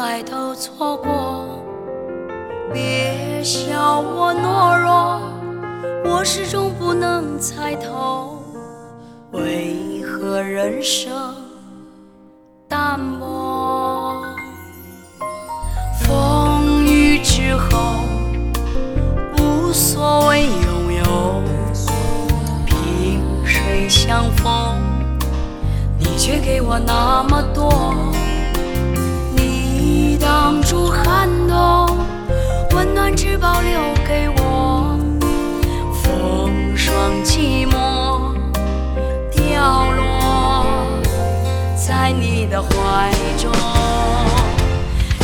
[0.00, 1.62] 爱都错过。
[2.72, 5.20] 别笑我懦弱
[6.04, 8.40] 我始终不能猜透
[9.32, 11.12] 为何人生
[12.68, 14.24] 淡漠。
[16.00, 18.00] 风雨之后
[19.38, 21.42] 无所谓拥有
[22.64, 24.78] 萍水相逢
[25.98, 28.19] 你却给我那么多。
[30.20, 31.98] 挡住寒冬，
[32.72, 34.98] 温暖只保留给我。
[36.02, 38.34] 风霜寂寞
[39.32, 40.66] 掉落
[41.74, 43.50] 在你的怀中，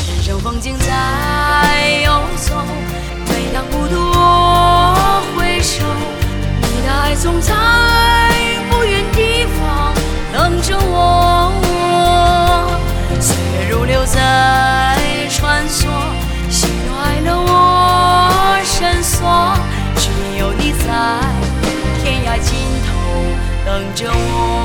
[0.08, 2.55] 人生风景在游走，
[23.77, 24.55] 等着我。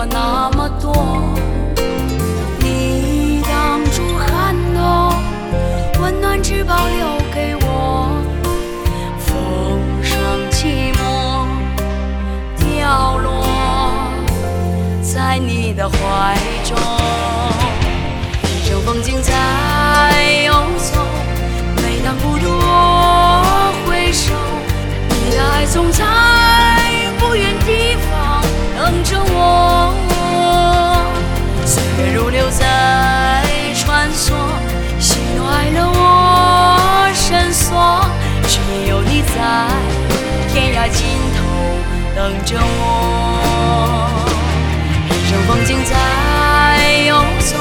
[0.00, 0.94] 我那么多。
[2.58, 5.12] 你挡住寒冬，
[6.00, 8.08] 温暖只保留给我。
[9.18, 10.18] 风霜
[10.50, 11.46] 寂寞
[12.56, 13.44] 掉落
[15.02, 16.34] 在你的怀
[16.64, 16.99] 中。
[42.44, 44.08] 着我。
[45.08, 45.92] 人生风景在
[47.06, 47.56] 游走，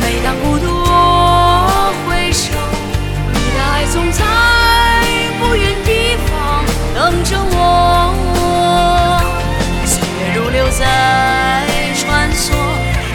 [0.00, 2.52] 每当孤独我回首，
[3.32, 4.24] 你的爱总在
[5.40, 6.64] 不远地方
[6.94, 7.56] 等着我。
[9.84, 12.52] 岁月如流在穿梭，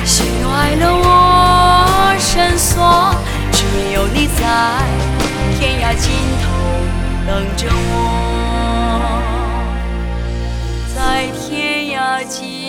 [0.05, 3.15] 喜怒哀乐我深锁，
[3.51, 3.63] 只
[3.93, 4.41] 有你在
[5.59, 6.11] 天涯尽
[6.43, 6.45] 头
[7.25, 8.42] 等着我。
[11.13, 12.62] 在天涯尽